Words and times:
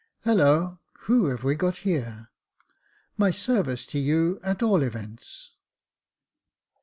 Holloa, 0.23 0.79
who 1.01 1.27
have 1.27 1.43
we 1.43 1.53
got 1.53 1.77
here? 1.85 2.31
My 3.17 3.29
service 3.29 3.85
to 3.85 3.99
you, 3.99 4.39
at 4.41 4.63
all 4.63 4.81
events." 4.81 5.51